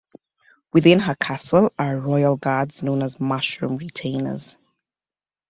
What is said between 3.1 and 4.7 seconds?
mushroom retainers.